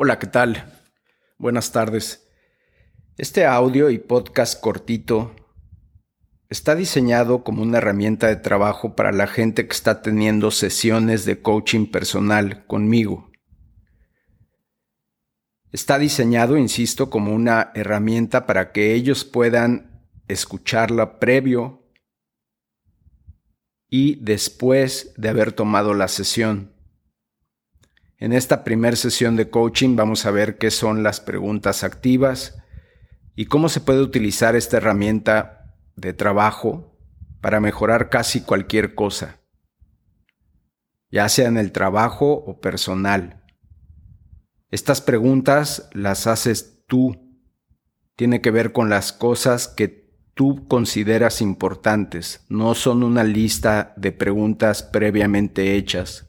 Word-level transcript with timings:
Hola, 0.00 0.20
¿qué 0.20 0.28
tal? 0.28 0.62
Buenas 1.38 1.72
tardes. 1.72 2.30
Este 3.16 3.46
audio 3.46 3.90
y 3.90 3.98
podcast 3.98 4.60
cortito 4.60 5.34
está 6.48 6.76
diseñado 6.76 7.42
como 7.42 7.62
una 7.62 7.78
herramienta 7.78 8.28
de 8.28 8.36
trabajo 8.36 8.94
para 8.94 9.10
la 9.10 9.26
gente 9.26 9.66
que 9.66 9.72
está 9.72 10.00
teniendo 10.00 10.52
sesiones 10.52 11.24
de 11.24 11.42
coaching 11.42 11.86
personal 11.86 12.64
conmigo. 12.68 13.32
Está 15.72 15.98
diseñado, 15.98 16.56
insisto, 16.56 17.10
como 17.10 17.34
una 17.34 17.72
herramienta 17.74 18.46
para 18.46 18.70
que 18.70 18.94
ellos 18.94 19.24
puedan 19.24 20.06
escucharla 20.28 21.18
previo 21.18 21.82
y 23.90 24.14
después 24.22 25.12
de 25.16 25.28
haber 25.28 25.50
tomado 25.50 25.92
la 25.92 26.06
sesión. 26.06 26.77
En 28.20 28.32
esta 28.32 28.64
primera 28.64 28.96
sesión 28.96 29.36
de 29.36 29.48
coaching 29.48 29.94
vamos 29.94 30.26
a 30.26 30.32
ver 30.32 30.58
qué 30.58 30.72
son 30.72 31.04
las 31.04 31.20
preguntas 31.20 31.84
activas 31.84 32.58
y 33.36 33.46
cómo 33.46 33.68
se 33.68 33.80
puede 33.80 34.00
utilizar 34.00 34.56
esta 34.56 34.78
herramienta 34.78 35.76
de 35.94 36.12
trabajo 36.12 36.98
para 37.40 37.60
mejorar 37.60 38.10
casi 38.10 38.40
cualquier 38.40 38.96
cosa, 38.96 39.38
ya 41.12 41.28
sea 41.28 41.46
en 41.46 41.58
el 41.58 41.70
trabajo 41.70 42.32
o 42.32 42.60
personal. 42.60 43.44
Estas 44.72 45.00
preguntas 45.00 45.88
las 45.92 46.26
haces 46.26 46.82
tú. 46.88 47.24
Tiene 48.16 48.40
que 48.40 48.50
ver 48.50 48.72
con 48.72 48.90
las 48.90 49.12
cosas 49.12 49.68
que 49.68 50.10
tú 50.34 50.66
consideras 50.66 51.40
importantes, 51.40 52.44
no 52.48 52.74
son 52.74 53.04
una 53.04 53.22
lista 53.22 53.94
de 53.96 54.10
preguntas 54.10 54.82
previamente 54.82 55.76
hechas. 55.76 56.27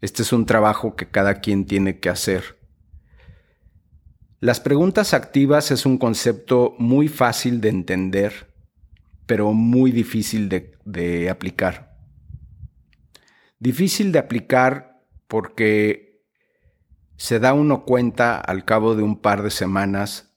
Este 0.00 0.22
es 0.22 0.32
un 0.32 0.46
trabajo 0.46 0.96
que 0.96 1.08
cada 1.08 1.40
quien 1.40 1.66
tiene 1.66 2.00
que 2.00 2.08
hacer. 2.08 2.58
Las 4.40 4.58
preguntas 4.58 5.12
activas 5.12 5.70
es 5.70 5.84
un 5.84 5.98
concepto 5.98 6.74
muy 6.78 7.08
fácil 7.08 7.60
de 7.60 7.68
entender, 7.68 8.54
pero 9.26 9.52
muy 9.52 9.92
difícil 9.92 10.48
de, 10.48 11.28
aplicar. 11.28 11.94
Difícil 13.58 14.12
de 14.12 14.18
aplicar 14.18 15.04
porque 15.28 16.24
se 17.16 17.38
da 17.38 17.52
uno 17.52 17.84
cuenta 17.84 18.40
al 18.40 18.64
cabo 18.64 18.94
de 18.94 19.02
un 19.02 19.20
par 19.20 19.42
de 19.42 19.50
semanas 19.50 20.34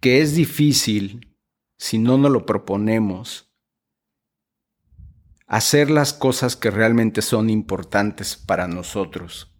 que 0.00 0.20
es 0.20 0.34
difícil, 0.34 1.38
si 1.78 1.98
no 1.98 2.18
nos 2.18 2.32
lo 2.32 2.44
proponemos, 2.44 3.53
hacer 5.46 5.90
las 5.90 6.12
cosas 6.12 6.56
que 6.56 6.70
realmente 6.70 7.22
son 7.22 7.50
importantes 7.50 8.36
para 8.36 8.66
nosotros. 8.66 9.54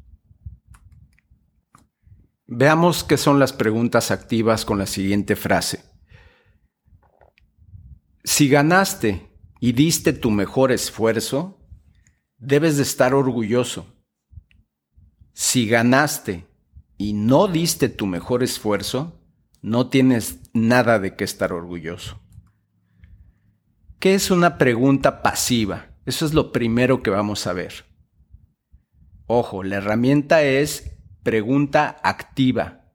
Veamos 2.46 3.04
qué 3.04 3.16
son 3.16 3.38
las 3.38 3.52
preguntas 3.52 4.10
activas 4.10 4.64
con 4.64 4.78
la 4.78 4.86
siguiente 4.86 5.36
frase. 5.36 5.84
Si 8.22 8.48
ganaste 8.48 9.30
y 9.60 9.72
diste 9.72 10.12
tu 10.12 10.30
mejor 10.30 10.72
esfuerzo, 10.72 11.58
debes 12.38 12.76
de 12.76 12.82
estar 12.82 13.14
orgulloso. 13.14 13.86
Si 15.32 15.66
ganaste 15.66 16.46
y 16.96 17.12
no 17.12 17.48
diste 17.48 17.88
tu 17.88 18.06
mejor 18.06 18.42
esfuerzo, 18.42 19.20
no 19.62 19.88
tienes 19.88 20.40
nada 20.52 20.98
de 20.98 21.16
qué 21.16 21.24
estar 21.24 21.52
orgulloso. 21.52 22.20
¿Qué 24.04 24.12
es 24.14 24.30
una 24.30 24.58
pregunta 24.58 25.22
pasiva? 25.22 25.86
Eso 26.04 26.26
es 26.26 26.34
lo 26.34 26.52
primero 26.52 27.02
que 27.02 27.08
vamos 27.08 27.46
a 27.46 27.54
ver. 27.54 27.86
Ojo, 29.26 29.62
la 29.62 29.76
herramienta 29.76 30.42
es 30.42 30.98
pregunta 31.22 31.96
activa, 32.02 32.92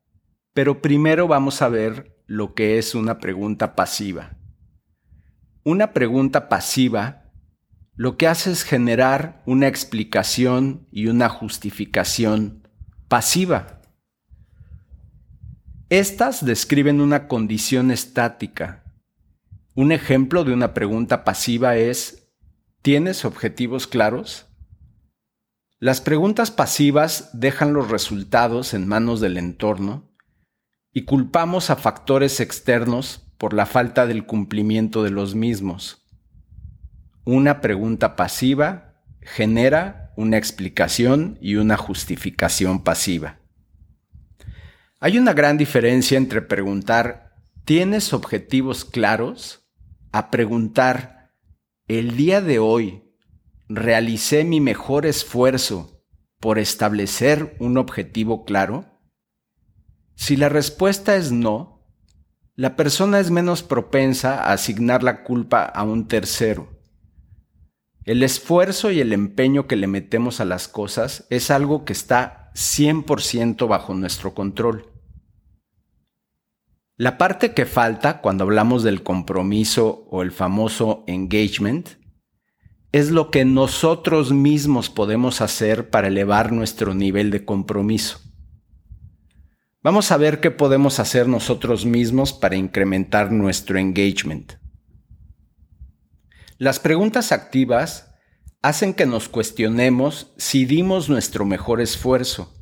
pero 0.53 0.83
primero 0.83 1.27
vamos 1.27 1.63
a 1.63 1.67
ver 1.67 2.21
lo 2.27 2.53
que 2.53 2.77
es 2.77 2.93
una 2.93 3.17
pregunta 3.17 3.75
pasiva. 3.75 4.37
Una 5.63 5.93
pregunta 5.93 6.47
pasiva 6.47 7.31
lo 7.95 8.15
que 8.15 8.27
hace 8.27 8.51
es 8.51 8.61
generar 8.61 9.41
una 9.47 9.65
explicación 9.65 10.87
y 10.91 11.07
una 11.07 11.27
justificación 11.27 12.67
pasiva. 13.07 13.81
Estas 15.89 16.45
describen 16.45 17.01
una 17.01 17.27
condición 17.27 17.89
estática 17.89 18.78
un 19.75 19.91
ejemplo 19.91 20.43
de 20.43 20.53
una 20.53 20.73
pregunta 20.73 21.23
pasiva 21.23 21.77
es, 21.77 22.29
¿tienes 22.81 23.25
objetivos 23.25 23.87
claros? 23.87 24.47
Las 25.79 26.01
preguntas 26.01 26.51
pasivas 26.51 27.29
dejan 27.33 27.73
los 27.73 27.89
resultados 27.89 28.73
en 28.73 28.87
manos 28.87 29.21
del 29.21 29.37
entorno 29.37 30.11
y 30.91 31.05
culpamos 31.05 31.69
a 31.69 31.75
factores 31.75 32.39
externos 32.39 33.31
por 33.37 33.53
la 33.53 33.65
falta 33.65 34.05
del 34.05 34.25
cumplimiento 34.25 35.03
de 35.03 35.11
los 35.11 35.35
mismos. 35.35 36.05
Una 37.23 37.61
pregunta 37.61 38.15
pasiva 38.15 39.01
genera 39.21 40.11
una 40.17 40.37
explicación 40.37 41.37
y 41.39 41.55
una 41.55 41.77
justificación 41.77 42.83
pasiva. 42.83 43.37
Hay 44.99 45.17
una 45.17 45.31
gran 45.31 45.57
diferencia 45.57 46.17
entre 46.17 46.41
preguntar 46.41 47.28
¿tienes 47.69 48.13
objetivos 48.13 48.83
claros? 48.83 49.69
a 50.11 50.31
preguntar, 50.31 51.35
el 51.87 52.17
día 52.17 52.41
de 52.41 52.57
hoy 52.57 53.03
realicé 53.67 54.43
mi 54.43 54.59
mejor 54.59 55.05
esfuerzo 55.05 56.03
por 56.39 56.57
establecer 56.57 57.55
un 57.59 57.77
objetivo 57.77 58.43
claro? 58.43 58.99
Si 60.15 60.35
la 60.35 60.49
respuesta 60.49 61.15
es 61.15 61.31
no, 61.31 61.85
la 62.55 62.75
persona 62.75 63.19
es 63.19 63.29
menos 63.29 63.61
propensa 63.61 64.45
a 64.45 64.53
asignar 64.53 65.03
la 65.03 65.23
culpa 65.23 65.63
a 65.63 65.83
un 65.83 66.07
tercero. 66.07 66.81
El 68.03 68.23
esfuerzo 68.23 68.89
y 68.89 68.99
el 68.99 69.13
empeño 69.13 69.67
que 69.67 69.75
le 69.75 69.85
metemos 69.85 70.39
a 70.39 70.45
las 70.45 70.67
cosas 70.67 71.27
es 71.29 71.51
algo 71.51 71.85
que 71.85 71.93
está 71.93 72.49
100% 72.55 73.67
bajo 73.67 73.93
nuestro 73.93 74.33
control. 74.33 74.98
La 76.99 77.17
parte 77.17 77.53
que 77.53 77.65
falta 77.65 78.19
cuando 78.19 78.43
hablamos 78.43 78.83
del 78.83 79.03
compromiso 79.03 80.05
o 80.11 80.21
el 80.21 80.33
famoso 80.33 81.05
engagement 81.07 81.91
es 82.91 83.09
lo 83.09 83.31
que 83.31 83.45
nosotros 83.45 84.33
mismos 84.33 84.89
podemos 84.89 85.39
hacer 85.39 85.89
para 85.91 86.09
elevar 86.09 86.51
nuestro 86.51 86.93
nivel 86.93 87.31
de 87.31 87.45
compromiso. 87.45 88.19
Vamos 89.81 90.11
a 90.11 90.17
ver 90.17 90.41
qué 90.41 90.51
podemos 90.51 90.99
hacer 90.99 91.29
nosotros 91.29 91.85
mismos 91.85 92.33
para 92.33 92.57
incrementar 92.57 93.31
nuestro 93.31 93.79
engagement. 93.79 94.55
Las 96.57 96.81
preguntas 96.81 97.31
activas 97.31 98.13
hacen 98.61 98.93
que 98.93 99.05
nos 99.05 99.29
cuestionemos 99.29 100.33
si 100.35 100.65
dimos 100.65 101.07
nuestro 101.07 101.45
mejor 101.45 101.79
esfuerzo. 101.79 102.53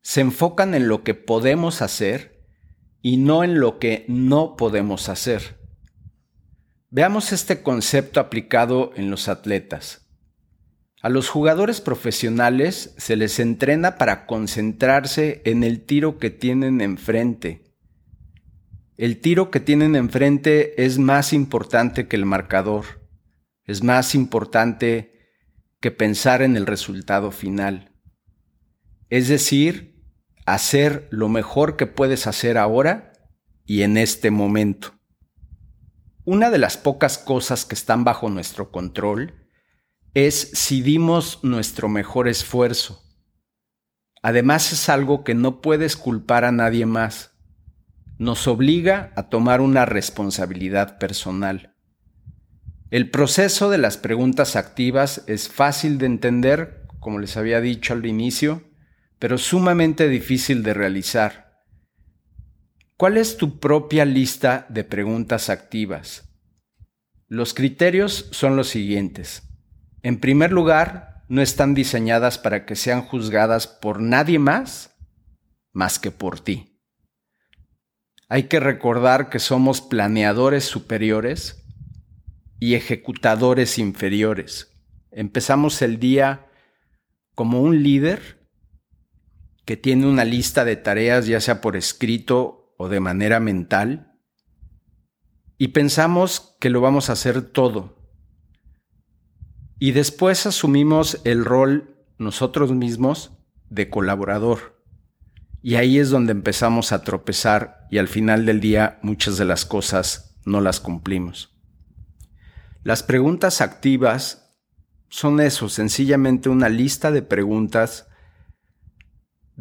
Se 0.00 0.22
enfocan 0.22 0.74
en 0.74 0.88
lo 0.88 1.04
que 1.04 1.12
podemos 1.12 1.82
hacer 1.82 2.31
y 3.02 3.16
no 3.16 3.44
en 3.44 3.58
lo 3.60 3.78
que 3.78 4.04
no 4.08 4.56
podemos 4.56 5.08
hacer. 5.08 5.60
Veamos 6.88 7.32
este 7.32 7.62
concepto 7.62 8.20
aplicado 8.20 8.92
en 8.94 9.10
los 9.10 9.28
atletas. 9.28 10.08
A 11.02 11.08
los 11.08 11.28
jugadores 11.28 11.80
profesionales 11.80 12.94
se 12.96 13.16
les 13.16 13.40
entrena 13.40 13.98
para 13.98 14.24
concentrarse 14.24 15.42
en 15.44 15.64
el 15.64 15.84
tiro 15.84 16.18
que 16.18 16.30
tienen 16.30 16.80
enfrente. 16.80 17.64
El 18.96 19.20
tiro 19.20 19.50
que 19.50 19.58
tienen 19.58 19.96
enfrente 19.96 20.84
es 20.84 20.98
más 20.98 21.32
importante 21.32 22.06
que 22.06 22.14
el 22.14 22.24
marcador, 22.24 22.84
es 23.64 23.82
más 23.82 24.14
importante 24.14 25.12
que 25.80 25.90
pensar 25.90 26.40
en 26.40 26.56
el 26.56 26.66
resultado 26.66 27.32
final. 27.32 27.90
Es 29.10 29.26
decir, 29.26 29.91
hacer 30.46 31.08
lo 31.10 31.28
mejor 31.28 31.76
que 31.76 31.86
puedes 31.86 32.26
hacer 32.26 32.58
ahora 32.58 33.12
y 33.64 33.82
en 33.82 33.96
este 33.96 34.30
momento. 34.30 34.94
Una 36.24 36.50
de 36.50 36.58
las 36.58 36.76
pocas 36.76 37.18
cosas 37.18 37.64
que 37.64 37.74
están 37.74 38.04
bajo 38.04 38.28
nuestro 38.28 38.70
control 38.70 39.34
es 40.14 40.50
si 40.52 40.82
dimos 40.82 41.40
nuestro 41.42 41.88
mejor 41.88 42.28
esfuerzo. 42.28 43.02
Además 44.22 44.72
es 44.72 44.88
algo 44.88 45.24
que 45.24 45.34
no 45.34 45.60
puedes 45.60 45.96
culpar 45.96 46.44
a 46.44 46.52
nadie 46.52 46.86
más. 46.86 47.32
Nos 48.18 48.46
obliga 48.46 49.12
a 49.16 49.28
tomar 49.28 49.60
una 49.60 49.84
responsabilidad 49.84 50.98
personal. 50.98 51.74
El 52.90 53.10
proceso 53.10 53.70
de 53.70 53.78
las 53.78 53.96
preguntas 53.96 54.54
activas 54.54 55.24
es 55.26 55.48
fácil 55.48 55.98
de 55.98 56.06
entender, 56.06 56.86
como 57.00 57.18
les 57.18 57.36
había 57.36 57.60
dicho 57.60 57.94
al 57.94 58.06
inicio, 58.06 58.62
pero 59.22 59.38
sumamente 59.38 60.08
difícil 60.08 60.64
de 60.64 60.74
realizar. 60.74 61.62
¿Cuál 62.96 63.16
es 63.16 63.36
tu 63.36 63.60
propia 63.60 64.04
lista 64.04 64.66
de 64.68 64.82
preguntas 64.82 65.48
activas? 65.48 66.28
Los 67.28 67.54
criterios 67.54 68.28
son 68.32 68.56
los 68.56 68.68
siguientes. 68.68 69.44
En 70.02 70.18
primer 70.18 70.50
lugar, 70.50 71.22
no 71.28 71.40
están 71.40 71.72
diseñadas 71.72 72.36
para 72.36 72.66
que 72.66 72.74
sean 72.74 73.02
juzgadas 73.02 73.68
por 73.68 74.00
nadie 74.00 74.40
más 74.40 74.96
más 75.72 76.00
que 76.00 76.10
por 76.10 76.40
ti. 76.40 76.80
Hay 78.28 78.48
que 78.48 78.58
recordar 78.58 79.30
que 79.30 79.38
somos 79.38 79.80
planeadores 79.80 80.64
superiores 80.64 81.64
y 82.58 82.74
ejecutadores 82.74 83.78
inferiores. 83.78 84.74
Empezamos 85.12 85.80
el 85.80 86.00
día 86.00 86.48
como 87.36 87.62
un 87.62 87.84
líder 87.84 88.41
que 89.64 89.76
tiene 89.76 90.06
una 90.06 90.24
lista 90.24 90.64
de 90.64 90.76
tareas 90.76 91.26
ya 91.26 91.40
sea 91.40 91.60
por 91.60 91.76
escrito 91.76 92.74
o 92.76 92.88
de 92.88 93.00
manera 93.00 93.40
mental 93.40 94.12
y 95.62 95.68
pensamos 95.68 96.56
que 96.58 96.70
lo 96.70 96.80
vamos 96.80 97.08
a 97.08 97.12
hacer 97.12 97.42
todo. 97.42 97.96
Y 99.78 99.92
después 99.92 100.44
asumimos 100.46 101.20
el 101.22 101.44
rol 101.44 102.04
nosotros 102.18 102.72
mismos 102.72 103.32
de 103.70 103.88
colaborador. 103.88 104.82
Y 105.62 105.76
ahí 105.76 105.98
es 105.98 106.10
donde 106.10 106.32
empezamos 106.32 106.90
a 106.90 107.04
tropezar 107.04 107.86
y 107.92 107.98
al 107.98 108.08
final 108.08 108.44
del 108.44 108.58
día 108.58 108.98
muchas 109.02 109.38
de 109.38 109.44
las 109.44 109.64
cosas 109.64 110.36
no 110.44 110.60
las 110.60 110.80
cumplimos. 110.80 111.56
Las 112.82 113.04
preguntas 113.04 113.60
activas 113.60 114.56
son 115.08 115.38
eso, 115.38 115.68
sencillamente 115.68 116.48
una 116.48 116.68
lista 116.68 117.12
de 117.12 117.22
preguntas 117.22 118.08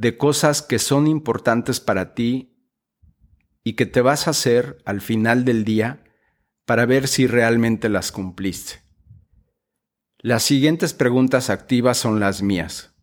de 0.01 0.18
cosas 0.18 0.63
que 0.63 0.80
son 0.80 1.06
importantes 1.06 1.80
para 1.80 2.15
ti 2.15 2.57
y 3.63 3.74
que 3.74 3.86
te 3.86 4.01
vas 4.01 4.25
a 4.25 4.31
hacer 4.31 4.81
al 4.83 5.00
final 5.00 5.45
del 5.45 5.63
día 5.63 6.03
para 6.65 6.88
ver 6.88 7.07
si 7.07 7.27
realmente 7.27 7.88
las 7.88 8.12
cumpliste. 8.12 8.81
Las 10.18 10.42
siguientes 10.42 10.95
preguntas 10.95 11.51
activas 11.51 12.00
son 12.00 12.19
las 12.19 12.42
mías. 12.42 12.95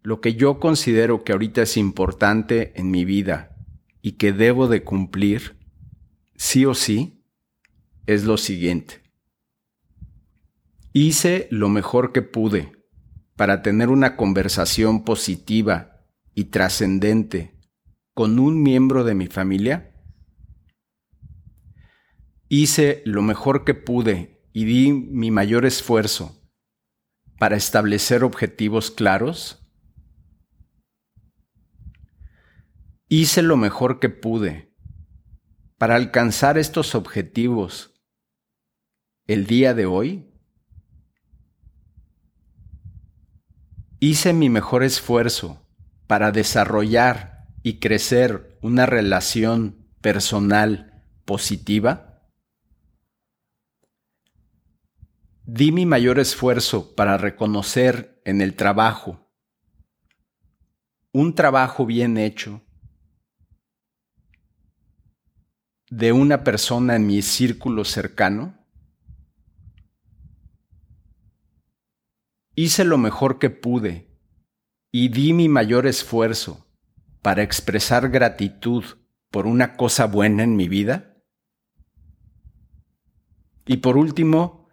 Lo 0.00 0.22
que 0.22 0.34
yo 0.34 0.60
considero 0.60 1.24
que 1.24 1.32
ahorita 1.32 1.60
es 1.60 1.76
importante 1.76 2.72
en 2.80 2.90
mi 2.90 3.04
vida 3.04 3.54
y 4.00 4.12
que 4.12 4.32
debo 4.32 4.66
de 4.66 4.82
cumplir, 4.82 5.58
sí 6.36 6.64
o 6.64 6.72
sí, 6.72 7.22
es 8.06 8.24
lo 8.24 8.38
siguiente. 8.38 9.02
Hice 10.94 11.48
lo 11.50 11.68
mejor 11.68 12.12
que 12.12 12.22
pude 12.22 12.73
para 13.36 13.62
tener 13.62 13.88
una 13.88 14.16
conversación 14.16 15.04
positiva 15.04 16.06
y 16.34 16.44
trascendente 16.44 17.60
con 18.14 18.38
un 18.38 18.62
miembro 18.62 19.04
de 19.04 19.14
mi 19.14 19.26
familia? 19.26 19.94
Hice 22.48 23.02
lo 23.04 23.22
mejor 23.22 23.64
que 23.64 23.74
pude 23.74 24.48
y 24.52 24.64
di 24.64 24.92
mi 24.92 25.30
mayor 25.30 25.66
esfuerzo 25.66 26.40
para 27.38 27.56
establecer 27.56 28.22
objetivos 28.22 28.90
claros? 28.90 29.60
Hice 33.08 33.42
lo 33.42 33.56
mejor 33.56 33.98
que 33.98 34.08
pude 34.08 34.74
para 35.78 35.96
alcanzar 35.96 36.56
estos 36.56 36.94
objetivos 36.94 37.94
el 39.26 39.46
día 39.46 39.74
de 39.74 39.86
hoy? 39.86 40.33
Hice 44.06 44.34
mi 44.34 44.50
mejor 44.50 44.82
esfuerzo 44.82 45.66
para 46.06 46.30
desarrollar 46.30 47.48
y 47.62 47.78
crecer 47.78 48.58
una 48.60 48.84
relación 48.84 49.88
personal 50.02 51.02
positiva? 51.24 52.20
Di 55.46 55.72
mi 55.72 55.86
mayor 55.86 56.18
esfuerzo 56.18 56.94
para 56.94 57.16
reconocer 57.16 58.20
en 58.26 58.42
el 58.42 58.56
trabajo 58.56 59.26
un 61.10 61.34
trabajo 61.34 61.86
bien 61.86 62.18
hecho 62.18 62.60
de 65.88 66.12
una 66.12 66.44
persona 66.44 66.96
en 66.96 67.06
mi 67.06 67.22
círculo 67.22 67.86
cercano? 67.86 68.63
Hice 72.56 72.84
lo 72.84 72.98
mejor 72.98 73.38
que 73.38 73.50
pude 73.50 74.08
y 74.92 75.08
di 75.08 75.32
mi 75.32 75.48
mayor 75.48 75.86
esfuerzo 75.86 76.66
para 77.20 77.42
expresar 77.42 78.10
gratitud 78.10 78.84
por 79.30 79.46
una 79.46 79.76
cosa 79.76 80.06
buena 80.06 80.44
en 80.44 80.54
mi 80.54 80.68
vida? 80.68 81.16
Y 83.66 83.78
por 83.78 83.96
último, 83.96 84.68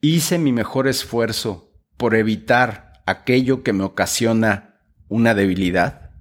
hice 0.00 0.38
mi 0.38 0.52
mejor 0.52 0.88
esfuerzo 0.88 1.74
por 1.98 2.14
evitar 2.14 3.02
aquello 3.04 3.62
que 3.62 3.74
me 3.74 3.84
ocasiona 3.84 4.80
una 5.08 5.34
debilidad 5.34 6.12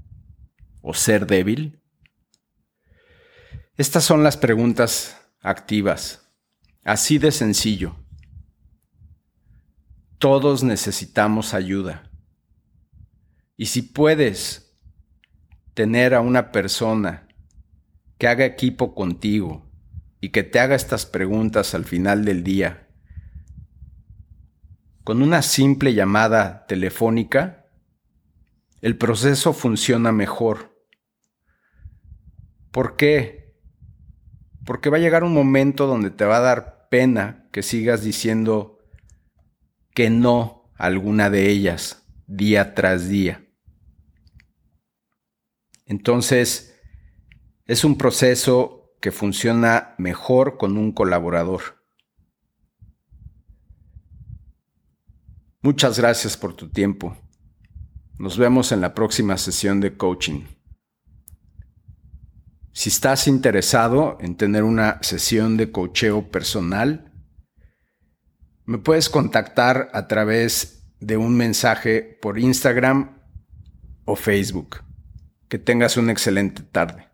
o 0.82 0.94
ser 0.94 1.26
débil? 1.26 1.80
Estas 3.78 4.04
son 4.04 4.24
las 4.24 4.36
preguntas 4.36 5.18
activas, 5.40 6.34
así 6.84 7.18
de 7.18 7.32
sencillo. 7.32 8.00
Todos 10.21 10.62
necesitamos 10.63 11.56
ayuda. 11.56 12.12
Y 13.57 13.65
si 13.65 13.81
puedes 13.81 14.79
tener 15.73 16.13
a 16.13 16.21
una 16.21 16.51
persona 16.51 17.27
que 18.19 18.27
haga 18.27 18.45
equipo 18.45 18.94
contigo 18.94 19.68
y 20.19 20.29
que 20.29 20.44
te 20.44 20.59
haga 20.59 20.75
estas 20.75 21.07
preguntas 21.07 21.73
al 21.73 21.85
final 21.85 22.23
del 22.23 22.44
día, 22.44 22.88
con 25.03 25.23
una 25.23 25.41
simple 25.41 25.95
llamada 25.95 26.68
telefónica, 26.68 27.65
el 28.81 29.00
proceso 29.00 29.53
funciona 29.53 30.12
mejor. 30.12 30.85
¿Por 32.69 32.95
qué? 32.95 33.56
Porque 34.68 34.91
va 34.91 34.97
a 34.97 35.01
llegar 35.01 35.23
un 35.23 35.33
momento 35.33 35.88
donde 35.88 36.12
te 36.12 36.25
va 36.25 36.38
a 36.38 36.41
dar 36.41 36.89
pena 36.91 37.47
que 37.51 37.63
sigas 37.63 38.03
diciendo 38.03 38.70
que 39.94 40.10
no 40.10 40.72
alguna 40.76 41.30
de 41.30 41.50
ellas 41.50 42.04
día 42.28 42.74
tras 42.74 43.10
día. 43.10 43.46
Entonces, 45.86 46.80
es 47.66 47.84
un 47.84 47.98
proceso 47.98 48.94
que 49.02 49.12
funciona 49.12 49.96
mejor 49.98 50.58
con 50.58 50.78
un 50.78 50.92
colaborador. 50.92 51.82
Muchas 55.62 56.00
gracias 56.00 56.38
por 56.38 56.56
tu 56.56 56.70
tiempo. 56.70 57.18
Nos 58.18 58.38
vemos 58.38 58.71
en 58.71 58.81
la 58.81 58.94
próxima 58.94 59.38
sesión 59.38 59.80
de 59.80 59.98
coaching. 59.98 60.44
Si 62.71 62.90
estás 62.90 63.28
interesado 63.28 64.18
en 64.21 64.38
tener 64.38 64.64
una 64.64 65.00
sesión 65.04 65.57
de 65.57 65.71
cocheo 65.71 66.30
personal, 66.30 67.10
me 68.65 68.77
puedes 68.77 69.09
contactar 69.09 69.89
a 69.94 70.07
través 70.07 70.83
de 70.99 71.18
un 71.18 71.35
mensaje 71.35 72.01
por 72.21 72.39
Instagram 72.39 73.18
o 74.06 74.15
Facebook. 74.15 74.83
Que 75.47 75.59
tengas 75.59 75.97
una 75.97 76.11
excelente 76.11 76.63
tarde. 76.63 77.10